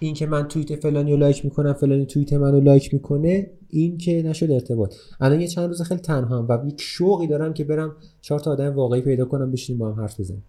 این 0.00 0.14
که 0.14 0.26
من 0.26 0.48
توییت 0.48 0.76
فلانی 0.76 1.12
رو 1.12 1.16
لایک 1.16 1.44
می‌کنم 1.44 1.72
فلانی 1.72 2.06
توییت 2.06 2.32
منو 2.32 2.60
لایک 2.60 2.94
می‌کنه 2.94 3.50
این 3.68 3.98
که 3.98 4.22
نشد 4.22 4.50
ارتباط. 4.50 4.94
الان 5.20 5.40
یه 5.40 5.48
چند 5.48 5.68
روز 5.68 5.82
خیلی 5.82 6.00
تنها 6.00 6.38
هم 6.38 6.46
و 6.48 6.66
یک 6.66 6.80
شوقی 6.80 7.26
دارم 7.26 7.54
که 7.54 7.64
برم 7.64 7.96
چهار 8.20 8.40
تا 8.40 8.50
آدم 8.50 8.74
واقعی 8.74 9.00
پیدا 9.00 9.24
کنم 9.24 9.50
بشینیم 9.50 9.78
با 9.78 9.92
هم 9.92 10.00
حرف 10.00 10.20
بزنیم. 10.20 10.44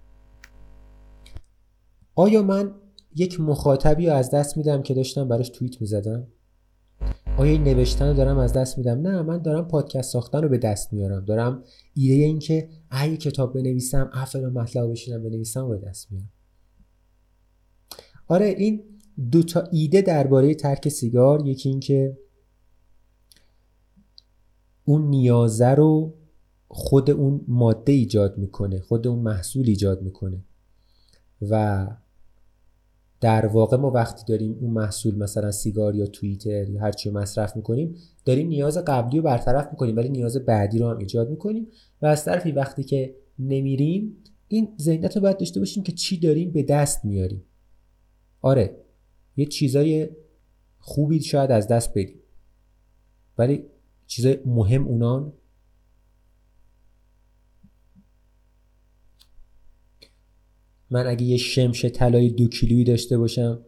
آیا 2.16 2.42
من 2.42 2.72
یک 3.16 3.40
مخاطبی 3.40 4.06
رو 4.06 4.14
از 4.14 4.32
دست 4.32 4.58
میدم 4.58 4.82
که 4.82 4.94
داشتم 4.94 5.28
براش 5.28 5.50
توییت 5.50 5.82
می‌زدم؟ 5.82 6.28
آیا 7.38 7.52
این 7.52 7.64
نوشتن 7.64 8.08
رو 8.08 8.14
دارم 8.14 8.38
از 8.38 8.54
دست 8.54 8.78
میدم؟ 8.78 9.02
نه 9.02 9.22
من 9.22 9.38
دارم 9.38 9.68
پادکست 9.68 10.12
ساختن 10.12 10.42
رو 10.42 10.50
به 10.50 10.58
دست 10.58 10.94
میارم. 10.94 11.26
دارم 11.26 11.64
ایده 11.94 12.14
این 12.14 12.40
که 12.40 12.70
ای 12.92 13.18
کتاب 13.18 13.54
بنویسم 13.54 14.10
افل 14.14 14.46
و 14.46 14.50
مطلب 14.50 14.92
بشینم 14.92 15.24
بنویسم 15.24 15.62
رو 15.62 15.70
به 15.70 15.78
دست 15.78 16.12
میارم. 16.12 16.32
آره 18.28 18.46
این 18.46 18.84
دو 19.32 19.44
تا 19.44 19.64
ایده 19.72 20.02
درباره 20.02 20.56
ترک 20.56 20.90
سیگار 20.90 21.48
یکی 21.48 21.70
این 21.70 21.80
که 21.80 22.18
اون 24.86 25.10
نیازه 25.10 25.70
رو 25.70 26.14
خود 26.68 27.10
اون 27.10 27.42
ماده 27.48 27.92
ایجاد 27.92 28.38
می‌کنه 28.38 28.80
خود 28.80 29.08
اون 29.08 29.20
محصول 29.20 29.68
ایجاد 29.68 30.02
می‌کنه. 30.02 30.44
و 31.42 31.88
در 33.22 33.46
واقع 33.46 33.78
ما 33.78 33.92
وقتی 33.92 34.24
داریم 34.28 34.58
اون 34.62 34.72
محصول 34.72 35.18
مثلا 35.18 35.52
سیگار 35.52 35.96
یا 35.96 36.06
توییتر 36.06 36.70
یا 36.70 36.82
هر 36.82 36.92
چی 36.92 37.10
مصرف 37.10 37.56
می‌کنیم 37.56 37.96
داریم 38.26 38.48
نیاز 38.48 38.78
قبلی 38.78 39.18
رو 39.18 39.24
برطرف 39.24 39.68
می‌کنیم 39.72 39.96
ولی 39.96 40.10
نیاز 40.10 40.38
بعدی 40.38 40.80
رو 40.80 40.90
هم 40.90 40.98
ایجاد 40.98 41.30
می‌کنیم 41.30 41.68
و 42.02 42.06
از 42.06 42.26
طرفی 42.26 42.52
وقتی 42.52 42.84
که 42.84 43.16
نمیریم 43.40 44.18
این 44.48 44.68
ذهنیت 44.82 45.16
رو 45.16 45.22
باید 45.22 45.38
داشته 45.38 45.60
باشیم 45.60 45.84
که 45.84 45.92
چی 45.92 46.20
داریم 46.20 46.52
به 46.52 46.64
دست 46.64 47.06
میاریم. 47.06 47.44
آره 48.42 48.78
یه 49.38 49.46
چیزای 49.46 50.10
خوبی 50.80 51.20
شاید 51.20 51.52
از 51.52 51.68
دست 51.68 51.92
بدیم 51.98 52.20
ولی 53.38 53.64
چیزای 54.08 54.40
مهم 54.46 54.88
اونان 54.88 55.34
من 60.92 61.08
اگه 61.08 61.24
یه 61.24 61.38
شمش 61.38 61.86
طلای 61.86 62.30
دو 62.30 62.48
کیلویی 62.48 62.84
داشته 62.84 63.18
باشم 63.18 63.60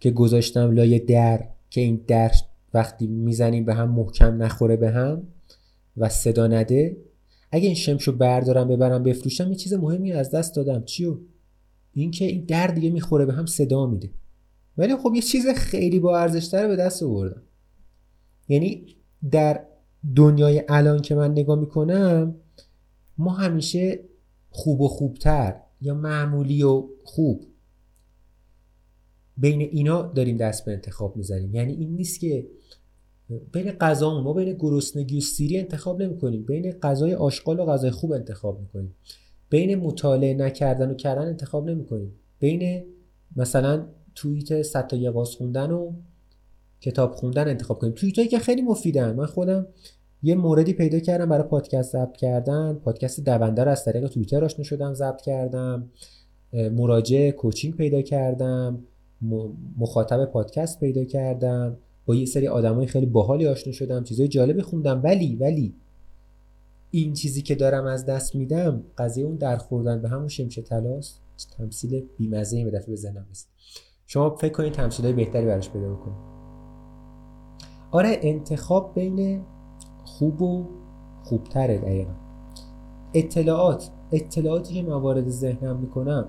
که 0.00 0.10
گذاشتم 0.10 0.70
لای 0.70 0.98
در 0.98 1.48
که 1.70 1.80
این 1.80 2.04
در 2.06 2.32
وقتی 2.74 3.06
می‌زنیم 3.06 3.64
به 3.64 3.74
هم 3.74 3.90
محکم 3.90 4.42
نخوره 4.42 4.76
به 4.76 4.90
هم 4.90 5.22
و 5.96 6.08
صدا 6.08 6.46
نده 6.46 6.96
اگه 7.52 7.66
این 7.66 7.74
شمشو 7.74 8.12
بردارم 8.12 8.68
ببرم 8.68 9.02
بفروشم 9.02 9.48
یه 9.48 9.54
چیز 9.54 9.72
مهمی 9.72 10.12
از 10.12 10.30
دست 10.30 10.56
دادم. 10.56 10.84
چیو؟ 10.84 11.18
اینکه 11.94 12.24
این 12.24 12.44
در 12.44 12.66
دیگه 12.66 12.90
می‌خوره 12.90 13.26
به 13.26 13.32
هم 13.32 13.46
صدا 13.46 13.86
میده. 13.86 14.10
ولی 14.78 14.96
خب 14.96 15.12
یه 15.14 15.22
چیز 15.22 15.46
خیلی 15.48 16.00
با 16.00 16.18
ارزشتر 16.18 16.68
به 16.68 16.76
دست 16.76 17.02
آوردم. 17.02 17.42
یعنی 18.48 18.86
در 19.30 19.64
دنیای 20.16 20.64
الان 20.68 21.02
که 21.02 21.14
من 21.14 21.30
نگاه 21.30 21.58
می‌کنم 21.58 22.34
ما 23.18 23.32
همیشه 23.32 24.00
خوب 24.50 24.80
و 24.80 24.88
خوبتر 24.88 25.60
یا 25.80 25.94
معمولی 25.94 26.62
و 26.62 26.84
خوب. 27.04 27.44
بین 29.36 29.60
اینا 29.60 30.02
داریم 30.02 30.36
دست 30.36 30.64
به 30.64 30.72
انتخاب 30.72 31.16
می‌زنیم. 31.16 31.54
یعنی 31.54 31.72
این 31.72 31.96
نیست 31.96 32.20
که 32.20 32.48
بین 33.52 33.70
غذا 33.70 34.20
ما 34.20 34.32
بین 34.32 34.56
گرسنگی 34.58 35.18
و 35.18 35.20
سیری 35.20 35.58
انتخاب 35.58 36.02
نمی 36.02 36.18
کنیم 36.18 36.42
بین 36.44 36.70
غذای 36.72 37.14
آشغال 37.14 37.60
و 37.60 37.66
غذای 37.66 37.90
خوب 37.90 38.12
انتخاب 38.12 38.60
می‌کنیم. 38.60 38.94
بین 39.50 39.74
مطالعه 39.74 40.34
نکردن 40.34 40.90
و 40.90 40.94
کردن 40.94 41.26
انتخاب 41.26 41.70
نمی 41.70 41.86
کنیم 41.86 42.12
بین 42.38 42.84
مثلا 43.36 43.86
توییت 44.14 44.62
صد 44.62 44.86
تا 44.86 45.24
خوندن 45.24 45.70
و 45.70 45.92
کتاب 46.80 47.12
خوندن 47.12 47.48
انتخاب 47.48 47.78
کنیم. 47.78 47.92
توییت 47.92 48.30
که 48.30 48.38
خیلی 48.38 48.62
مفیدن. 48.62 49.16
من 49.16 49.26
خودم 49.26 49.66
یه 50.22 50.34
موردی 50.34 50.72
پیدا 50.72 50.98
کردم 50.98 51.28
برای 51.28 51.48
پادکست 51.48 51.92
ضبط 51.92 52.16
کردن. 52.16 52.74
پادکست 52.74 53.20
دونده 53.20 53.64
رو 53.64 53.70
از 53.70 53.84
طریق 53.84 54.08
توییتر 54.08 54.44
آشنا 54.44 54.64
شدم 54.64 54.94
ضبط 54.94 55.20
کردم. 55.20 55.90
مراجع 56.52 57.30
کوچینگ 57.30 57.76
پیدا 57.76 58.02
کردم. 58.02 58.78
مخاطب 59.78 60.24
پادکست 60.24 60.80
پیدا 60.80 61.04
کردم. 61.04 61.76
با 62.06 62.14
یه 62.14 62.26
سری 62.26 62.48
آدمای 62.48 62.86
خیلی 62.86 63.06
باحالی 63.06 63.46
آشنا 63.46 63.72
شدم. 63.72 64.04
چیزای 64.04 64.28
جالبی 64.28 64.62
خوندم. 64.62 65.00
ولی 65.04 65.36
ولی 65.36 65.74
این 66.90 67.12
چیزی 67.12 67.42
که 67.42 67.54
دارم 67.54 67.86
از 67.86 68.06
دست 68.06 68.34
میدم 68.34 68.82
قضیه 68.98 69.24
اون 69.24 69.36
در 69.36 69.56
خوردن 69.56 70.02
به 70.02 70.08
همون 70.08 70.28
شمشه 70.28 70.62
تلاست 70.62 71.22
تمثیل 71.58 72.06
بیمزه 72.18 72.64
به 72.64 72.70
دفعه 72.70 72.92
بزنم 72.92 73.26
است 73.30 73.48
شما 74.06 74.36
فکر 74.36 74.52
کنید 74.52 74.72
تمثیلای 74.72 75.12
بهتری 75.12 75.46
براش 75.46 75.70
پیدا 75.70 75.94
بکنید. 75.94 76.16
آره 77.90 78.18
انتخاب 78.22 78.94
بین 78.94 79.44
خوب 80.08 80.42
و 80.42 80.66
خوبتره 81.24 81.78
دقیقا. 81.78 82.14
اطلاعات 83.14 83.90
اطلاعاتی 84.12 84.74
که 84.74 84.82
موارد 84.82 85.28
ذهنم 85.28 85.80
می‌کنم 85.80 86.28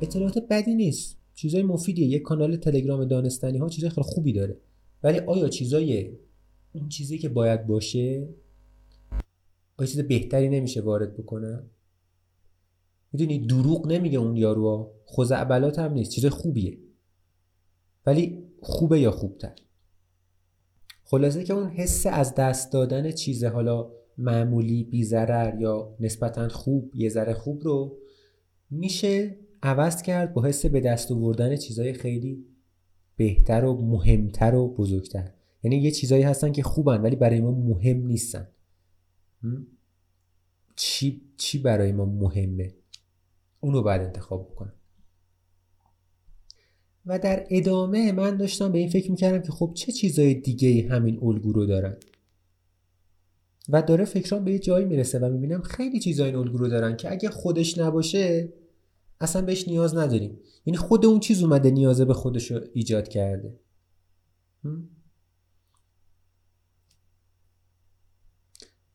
اطلاعات 0.00 0.38
بدی 0.50 0.74
نیست. 0.74 1.16
چیزای 1.34 1.62
مفیدیه. 1.62 2.06
یک 2.06 2.22
کانال 2.22 2.56
تلگرام 2.56 3.04
دانستنی 3.04 3.58
ها 3.58 3.68
چیزای 3.68 3.90
خیلی 3.90 4.06
خوبی 4.06 4.32
داره. 4.32 4.56
ولی 5.02 5.18
آیا 5.18 5.48
چیزای 5.48 6.12
اون 6.72 6.88
چیزی 6.88 7.18
که 7.18 7.28
باید 7.28 7.66
باشه 7.66 8.28
آیا 9.78 9.86
چیز 9.86 10.00
بهتری 10.00 10.48
نمیشه 10.48 10.80
وارد 10.80 11.16
بکنم 11.16 11.62
می‌دونی 13.12 13.46
دروغ 13.46 13.86
نمیگه 13.86 14.18
اون 14.18 14.36
یارو 14.36 14.92
خزعبلات 15.16 15.78
هم 15.78 15.92
نیست. 15.92 16.10
چیز 16.10 16.26
خوبیه. 16.26 16.78
ولی 18.06 18.44
خوبه 18.62 19.00
یا 19.00 19.10
خوبتر؟ 19.10 19.54
خلاصه 21.08 21.44
که 21.44 21.52
اون 21.52 21.68
حس 21.68 22.06
از 22.06 22.34
دست 22.34 22.72
دادن 22.72 23.10
چیز 23.10 23.44
حالا 23.44 23.90
معمولی 24.18 24.84
بیزرر 24.84 25.60
یا 25.60 25.96
نسبتا 26.00 26.48
خوب 26.48 26.90
یه 26.94 27.08
ذره 27.08 27.34
خوب 27.34 27.64
رو 27.64 27.98
میشه 28.70 29.36
عوض 29.62 30.02
کرد 30.02 30.34
با 30.34 30.44
حس 30.44 30.66
به 30.66 30.80
دست 30.80 31.12
آوردن 31.12 31.56
چیزهای 31.56 31.92
خیلی 31.92 32.44
بهتر 33.16 33.64
و 33.64 33.82
مهمتر 33.82 34.54
و 34.54 34.74
بزرگتر. 34.74 35.32
یعنی 35.62 35.76
یه 35.76 35.90
چیزایی 35.90 36.22
هستن 36.22 36.52
که 36.52 36.62
خوبن 36.62 37.00
ولی 37.02 37.16
برای 37.16 37.40
ما 37.40 37.50
مهم 37.50 38.06
نیستن. 38.06 38.48
چی, 40.76 41.22
چی 41.36 41.58
برای 41.58 41.92
ما 41.92 42.04
مهمه؟ 42.04 42.74
اونو 43.60 43.82
باید 43.82 44.02
انتخاب 44.02 44.50
بکنم. 44.50 44.75
و 47.06 47.18
در 47.18 47.46
ادامه 47.50 48.12
من 48.12 48.36
داشتم 48.36 48.72
به 48.72 48.78
این 48.78 48.88
فکر 48.88 49.10
می‌کردم 49.10 49.42
که 49.42 49.52
خب 49.52 49.72
چه 49.74 49.92
چیزای 49.92 50.34
دیگه 50.34 50.88
همین 50.90 51.18
الگو 51.22 51.52
رو 51.52 51.66
دارن؟ 51.66 51.96
و 53.68 53.82
داره 53.82 54.04
فکران 54.04 54.44
به 54.44 54.52
یه 54.52 54.58
جایی 54.58 54.84
می‌رسه 54.84 55.18
و 55.18 55.28
می‌بینم 55.32 55.62
خیلی 55.62 56.00
چیزای 56.00 56.26
این 56.26 56.36
الگو 56.36 56.58
رو 56.58 56.68
دارن 56.68 56.96
که 56.96 57.12
اگه 57.12 57.30
خودش 57.30 57.78
نباشه 57.78 58.52
اصلا 59.20 59.42
بهش 59.42 59.68
نیاز 59.68 59.96
نداریم. 59.96 60.38
یعنی 60.66 60.76
خود 60.76 61.06
اون 61.06 61.20
چیز 61.20 61.42
اومده 61.42 61.70
نیازه 61.70 62.04
به 62.04 62.14
خودش 62.14 62.50
رو 62.50 62.60
ایجاد 62.72 63.08
کرده. 63.08 63.58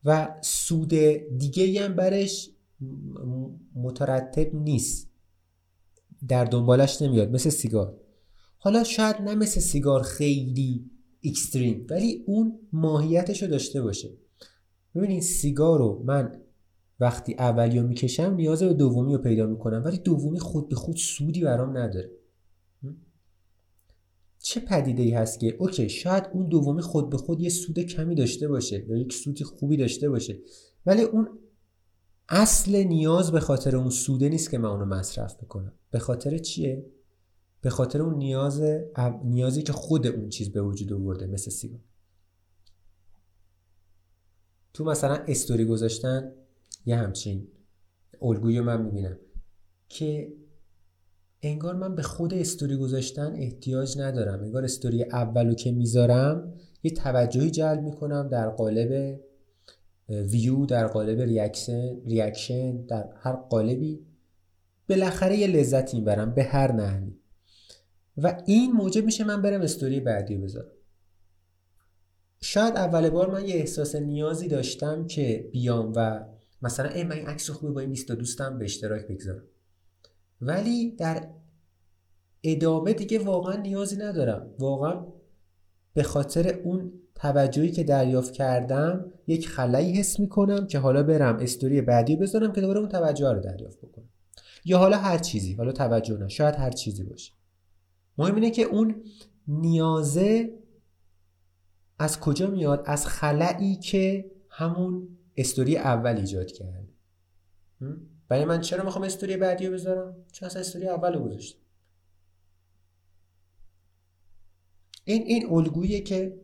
و 0.06 0.36
سود 0.42 0.94
دیگه 1.38 1.82
هم 1.82 1.96
برش 1.96 2.50
مترتب 3.76 4.56
نیست. 4.56 5.12
در 6.28 6.46
دنبالش 6.46 7.02
نمیاد. 7.02 7.32
مثل 7.32 7.50
سیگار. 7.50 8.01
حالا 8.64 8.84
شاید 8.84 9.16
نه 9.16 9.36
مثل 9.36 9.60
سیگار 9.60 10.02
خیلی 10.02 10.92
اکستریم 11.24 11.88
ولی 11.90 12.24
اون 12.28 12.60
ماهیتش 12.74 13.44
رو 13.44 13.50
داشته 13.50 13.82
باشه. 13.82 14.10
ببینید 14.96 15.22
سیگار 15.22 15.80
رو 15.80 16.04
من 16.06 16.42
وقتی 17.00 17.34
اولی 17.34 17.80
رو 17.80 17.88
می‌کشم 17.88 18.34
نیاز 18.34 18.64
به 18.64 18.74
دومی 18.74 19.14
رو 19.14 19.22
پیدا 19.22 19.46
می‌کنم 19.46 19.82
ولی 19.86 19.98
دومی 19.98 20.40
خود 20.40 20.70
به 20.70 20.76
خود 20.76 20.96
سودی 20.96 21.42
برام 21.42 21.78
نداره. 21.78 22.12
چه 24.40 24.60
پدیده 24.60 25.04
ای 25.04 25.12
هست 25.12 25.40
که 25.40 25.56
اوکی 25.60 25.90
شاید 25.90 26.24
اون 26.34 26.50
دومی 26.50 26.82
خود 26.82 27.10
به 27.10 27.18
خود 27.18 27.42
یه 27.42 27.50
سود 27.50 27.80
کمی 27.80 28.16
داشته 28.16 28.48
باشه 28.48 28.86
یا 28.90 28.98
یک 28.98 29.14
سودی 29.14 29.44
خوبی 29.44 29.78
داشته 29.78 30.10
باشه 30.10 30.40
ولی 30.86 31.02
اون 31.02 31.30
اصل 32.30 32.84
نیاز 32.84 33.32
به 33.32 33.40
خاطر 33.40 33.76
اون 33.76 33.90
سوده 33.90 34.30
نیست 34.30 34.52
که 34.52 34.58
من 34.58 34.70
اونو 34.70 34.86
مصرف 34.86 35.36
بکنم. 35.36 35.74
به 35.92 36.00
خاطر 36.00 36.38
چیه؟ 36.38 36.86
به 37.62 37.70
خاطر 37.70 38.02
اون 38.02 38.18
نیاز 38.18 38.62
نیازی 39.24 39.62
که 39.62 39.74
خود 39.74 40.08
اون 40.08 40.30
چیز 40.30 40.52
به 40.52 40.62
وجود 40.62 40.94
آورده 40.94 41.28
مثل 41.28 41.52
سیگار. 41.52 41.80
تو 44.74 44.84
مثلا 44.86 45.16
استوری 45.28 45.66
گذاشتن 45.66 46.32
یه 46.86 46.96
همچین 46.96 47.48
الگویی 48.22 48.60
من 48.60 48.82
می‌بینم 48.82 49.20
که 49.90 50.34
انگار 51.42 51.76
من 51.76 51.96
به 51.96 52.02
خود 52.02 52.34
استوری 52.34 52.76
گذاشتن 52.76 53.34
احتیاج 53.36 54.00
ندارم. 54.00 54.44
انگار 54.44 54.64
استوری 54.64 55.04
اولو 55.04 55.54
که 55.54 55.72
می‌ذارم 55.72 56.54
یه 56.84 56.92
توجهی 56.92 57.52
جلب 57.52 57.82
می‌کنم 57.82 58.28
در 58.28 58.50
قالب 58.50 59.22
ویو 60.10 60.66
در 60.66 60.88
قالب 60.88 61.22
reaction 61.22 62.02
reaction 62.06 62.86
در 62.86 63.10
هر 63.16 63.34
قالبی. 63.36 64.06
بالاخره 64.90 65.38
یه 65.38 65.48
لذتی 65.48 65.98
می‌برم 65.98 66.34
به 66.34 66.44
هر 66.44 66.72
نحوی. 66.72 67.21
و 68.18 68.42
این 68.46 68.72
موجب 68.72 69.06
میشه 69.06 69.24
من 69.24 69.42
برم 69.42 69.62
استوری 69.62 70.00
بعدی 70.00 70.38
بذارم. 70.38 70.72
شاید 72.42 72.76
اول 72.76 73.10
بار 73.10 73.32
من 73.32 73.46
یه 73.46 73.56
احساس 73.56 73.96
نیازی 73.96 74.48
داشتم 74.48 75.08
که 75.08 75.50
بیام 75.52 75.94
و 75.96 76.26
مثلا 76.62 76.90
ای 76.90 77.04
من 77.04 77.16
این 77.16 77.28
عکس 77.28 77.50
خوبه 77.50 77.74
با 77.74 77.82
این 77.82 77.90
20 77.90 78.12
دوستم 78.12 78.58
به 78.58 78.66
اشتراک 78.66 79.08
بگذارم. 79.08 79.44
ولی 80.42 80.92
در 80.92 81.28
ادامه 82.44 82.94
دیگه 82.94 83.20
واقعا 83.20 83.56
نیازی 83.56 83.96
ندارم. 83.98 84.56
واقعا 84.60 85.06
به 85.94 86.04
خاطر 86.04 86.60
اون 86.64 86.94
توجهی 87.16 87.72
که 87.72 87.84
دریافت 87.84 88.34
کردم 88.34 89.14
یک 89.28 89.48
خلایی 89.48 89.92
حس 89.92 90.20
می‌کنم 90.20 90.68
که 90.68 90.80
حالا 90.80 91.04
برم 91.04 91.38
استوری 91.38 91.82
بعدی 91.82 92.16
بذارم 92.16 92.54
که 92.54 92.62
دوباره 92.62 92.80
اون 92.80 92.90
توجه 92.90 93.32
رو 93.32 93.40
دریافت 93.40 93.78
بکنم. 93.82 94.10
یا 94.66 94.78
حالا 94.78 94.98
هر 94.98 95.18
چیزی. 95.18 95.54
حالا 95.54 95.72
توجه 95.72 96.18
نه. 96.18 96.28
شاید 96.28 96.56
هر 96.56 96.72
چیزی 96.72 97.04
باشه. 97.04 97.34
مهم 98.22 98.36
اینه 98.36 98.52
که 98.52 98.64
اون 98.64 99.04
نیازه 99.48 100.60
از 102.00 102.20
کجا 102.20 102.50
میاد؟ 102.50 102.84
از 102.86 103.08
خلایی 103.08 103.76
که 103.76 104.32
همون 104.50 105.18
استوری 105.38 105.78
اول 105.78 106.18
ایجاد 106.18 106.52
کرده 106.52 106.88
برای 108.28 108.46
من 108.46 108.62
چرا 108.62 108.84
می‌خوام 108.84 109.04
استوری 109.04 109.38
بعدی 109.38 109.68
رو 109.68 109.74
بذارم؟ 109.74 110.16
چون 110.32 110.46
اصلا 110.46 110.60
استوری 110.62 110.88
اول 110.88 111.14
رو 111.14 111.24
گذاشتم. 111.24 111.60
این 115.06 115.22
این 115.22 115.54
الگویی 115.54 116.02
که 116.02 116.42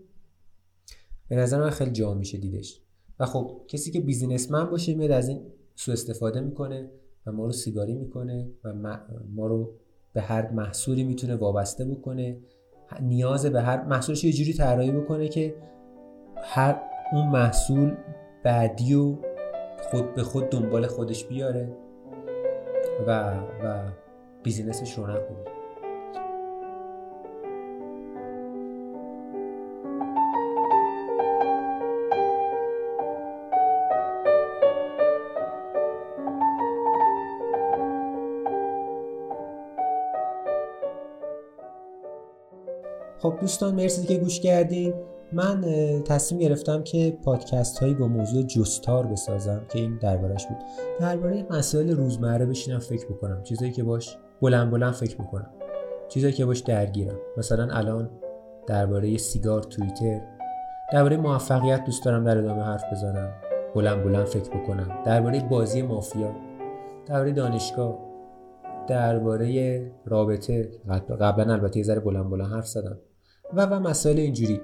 به 1.28 1.36
نظر 1.36 1.60
من 1.60 1.70
خیلی 1.70 1.92
جا 1.92 2.14
میشه 2.14 2.38
دیدش. 2.38 2.82
و 3.20 3.26
خب 3.26 3.66
کسی 3.68 3.92
که 3.92 4.02
بیزینسمن 4.02 4.70
باشه 4.70 4.94
میاد 4.94 5.12
از 5.12 5.28
این 5.30 5.52
سو 5.76 5.92
استفاده 5.92 6.42
می‌کنه 6.42 6.92
و 7.26 7.32
ما 7.32 7.46
رو 7.46 7.52
سیگاری 7.52 7.94
می‌کنه 7.94 8.52
و 8.64 8.74
ما 9.30 9.48
رو 9.48 9.80
به 10.18 10.24
هر 10.24 10.52
محصولی 10.52 11.04
می‌تونه 11.04 11.36
وابسته 11.36 11.86
بکنه. 11.86 12.38
نیاز 13.02 13.46
به 13.46 13.62
هر 13.62 13.84
محصولش 13.84 14.24
یه 14.24 14.34
جوری 14.34 14.54
طراحی 14.54 14.92
بکنه 14.92 15.28
که 15.28 15.56
هر 16.38 16.82
اون 17.14 17.28
محصول 17.28 17.96
بعدی 18.44 18.94
و 18.94 19.16
خود 19.92 20.14
به 20.14 20.24
خود 20.24 20.50
دنبال 20.50 20.88
خودش 20.88 21.26
بیاره 21.26 21.70
و 23.08 23.34
و 23.64 23.92
بیزینسش 24.44 24.98
رونق 24.98 25.26
بده 25.26 25.57
خب 43.28 43.40
دوستان 43.42 43.76
مرسی 43.76 44.08
که 44.08 44.18
گوش 44.18 44.40
کردین. 44.40 44.94
من 45.34 45.62
تصمیم 46.06 46.42
گرفتم 46.42 46.84
که 46.84 47.18
پادکست 47.24 47.80
هایی 47.80 47.94
با 47.94 48.08
موضوع 48.08 48.44
جستار 48.44 49.06
بسازم 49.08 49.66
که 49.70 49.80
این 49.80 49.98
دربارش 49.98 50.48
بود. 50.48 50.58
درباره 51.00 51.46
مسائل 51.50 51.92
روزمره 51.92 52.46
بشینم 52.46 52.80
فکر 52.80 53.06
بکنم. 53.06 53.44
چیزایی 53.44 53.72
که 53.72 53.84
باش 53.84 54.18
بلند 54.42 54.72
بلند 54.72 54.94
فکر 54.94 55.16
بکنم 55.16 55.50
چیزایی 56.08 56.34
که 56.34 56.46
باش 56.46 56.60
درگیرم. 56.60 57.18
مثلا 57.38 57.68
الان 57.72 58.10
درباره 58.68 59.18
سیگار 59.18 59.64
توییتر. 59.64 60.22
درباره 60.94 61.18
موفقیت 61.18 61.86
دوست 61.86 62.06
دارم 62.06 62.24
در 62.24 62.38
ادامه 62.38 62.64
حرف 62.64 62.84
بزنم. 62.92 63.34
بلند 63.76 64.04
بلند 64.04 64.26
فکر 64.26 64.50
بکنم. 64.50 65.04
درباره 65.06 65.40
بازی 65.40 65.82
مافیا. 65.82 66.36
درباره 67.06 67.32
دانشگاه. 67.32 67.98
درباره 68.88 69.82
رابطه. 70.06 70.72
قبلا 71.22 71.54
البته 71.54 71.78
یه 71.78 71.84
ذره 71.84 72.00
بلند 72.00 72.30
بلند 72.30 72.52
حرف 72.52 72.68
زدم. 72.68 72.98
و 73.54 73.66
و 73.66 73.80
مسائل 73.80 74.20
اینجوری. 74.20 74.62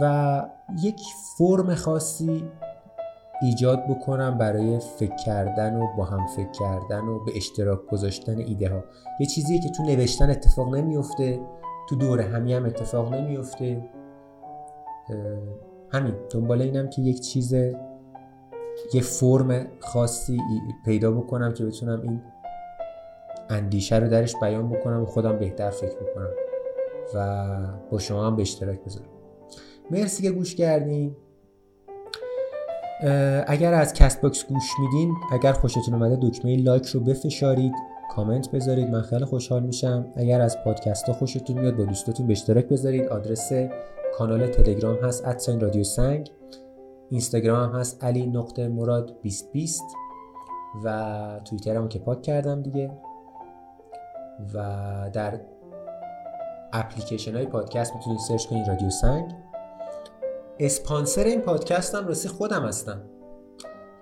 و 0.00 0.42
یک 0.82 1.00
فرم 1.38 1.74
خاصی 1.74 2.44
ایجاد 3.42 3.84
بکنم 3.88 4.38
برای 4.38 4.78
فکر 4.78 5.16
کردن 5.16 5.76
و 5.76 5.86
با 5.96 6.04
هم 6.04 6.26
فکر 6.26 6.50
کردن 6.50 7.04
و 7.04 7.24
به 7.24 7.32
اشتراک 7.36 7.86
گذاشتن 7.86 8.38
ایده 8.38 8.68
ها 8.68 8.84
یه 9.20 9.26
چیزیه 9.26 9.60
که 9.60 9.68
تو 9.68 9.82
نوشتن 9.82 10.30
اتفاق 10.30 10.74
نمیفته 10.74 11.40
تو 11.88 11.96
دور 11.96 12.20
همی 12.20 12.54
هم 12.54 12.64
اتفاق 12.64 13.14
نمیفته 13.14 13.88
همین. 15.92 16.14
دنبال 16.30 16.62
اینم 16.62 16.90
که 16.90 17.02
یک 17.02 17.20
چیز 17.20 17.52
یه 18.94 19.00
فرم 19.02 19.66
خاصی 19.80 20.40
پیدا 20.84 21.10
بکنم 21.10 21.54
که 21.54 21.64
بتونم 21.64 22.00
این 22.02 22.22
اندیشه 23.50 23.96
رو 23.96 24.08
درش 24.08 24.34
بیان 24.42 24.68
بکنم 24.68 25.02
و 25.02 25.06
خودم 25.06 25.38
بهتر 25.38 25.70
فکر 25.70 25.96
بکنم. 25.96 26.47
و 27.14 27.46
با 27.90 27.98
شما 27.98 28.26
هم 28.26 28.36
به 28.36 28.42
اشتراک 28.42 28.84
بذارم. 28.84 29.08
مرسی 29.90 30.22
که 30.22 30.30
گوش 30.30 30.54
کردین. 30.54 31.16
اگر 33.46 33.74
از 33.74 33.92
Castbox 33.92 34.46
گوش 34.46 34.70
میدین 34.80 35.14
اگر 35.32 35.52
خوشتون 35.52 35.94
اومده 35.94 36.18
دکمه 36.22 36.56
like 36.56 36.86
رو 36.86 37.00
بفشارید 37.00 37.72
کامنت 38.10 38.50
بذارید 38.50 38.88
من 38.90 39.02
خیلی 39.02 39.24
خوشحال 39.24 39.62
میشم. 39.62 40.06
اگر 40.16 40.40
از 40.40 40.58
پادکست 40.64 41.04
ها 41.04 41.12
خوشتون 41.12 41.58
میاد 41.58 41.76
با 41.76 41.84
دوستاتون 41.84 42.26
به 42.26 42.32
اشتراک 42.32 42.68
بذارید. 42.68 43.08
آدرس 43.08 43.52
کانال 44.14 44.46
تلگرام 44.46 44.96
هست 44.96 45.26
at 45.26 45.37
sign 45.37 45.60
رادیو 45.60 45.84
سنگ 45.84 46.30
اینستاگرام 47.10 47.70
هم 47.70 47.80
هست 47.80 48.04
علی 48.04 48.26
نقطه 48.26 48.68
مراد 48.68 49.06
2020 49.06 49.84
و 50.84 51.40
توییترمو 51.44 51.88
که 51.88 51.98
پاک 51.98 52.22
کردم 52.22 52.62
دیگه. 52.62 52.90
و 54.54 55.10
در 55.12 55.40
اپلیکیشن 56.72 57.34
های 57.34 57.46
پادکست 57.46 57.94
می‌تونید 57.94 58.18
search 58.18 58.46
کنید 58.46 58.68
رادیو 58.68 58.90
سنگ. 58.90 59.30
اسپانسر 60.58 61.24
این 61.24 61.40
پادکست 61.40 61.94
هم 61.94 62.06
راستی 62.06 62.28
خودم 62.28 62.62
هستم. 62.62 63.02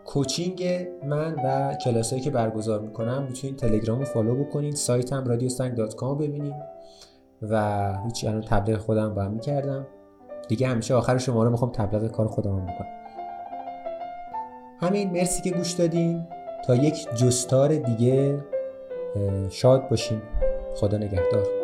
coaching 0.05 0.89
من 1.05 1.35
و 1.45 1.75
کلاسایی 1.75 2.23
که 2.23 2.31
برگزار 2.31 2.81
می‌کنم 2.81 3.23
می‌تونید 3.29 3.57
تلگرام 3.57 3.99
رو 3.99 4.05
follow 4.05 4.45
بکنید 4.45 4.75
سایتم 4.75 5.25
رادیو 5.25 5.49
سنگ 5.49 5.75
dot 5.75 5.95
com 5.95 6.19
ببینید 6.19 6.55
و 7.43 7.93
هیچ 8.05 8.25
الان 8.25 8.41
تبلیغ 8.41 8.79
خودم 8.79 9.15
با 9.15 9.29
می‌کردم. 9.29 9.87
دیگه 10.49 10.67
همیشه 10.69 10.95
آخر 10.95 11.19
شما 11.19 11.45
رو 11.45 11.51
می‌خوام 11.51 11.73
تبلیغ 11.73 12.11
کار 12.11 12.29
خودم 12.29 12.57
بکنم. 12.57 12.87
همین 14.81 15.11
مرسی 15.11 15.43
که 15.43 15.57
گوش 15.57 15.73
دادین. 15.73 16.27
تا 16.67 16.75
یک 16.75 17.15
جستار 17.15 17.75
دیگه 17.75 18.45
شاد 19.51 19.89
باشیم 19.89 20.23
خدا 20.75 20.99
نگهدار. 20.99 21.56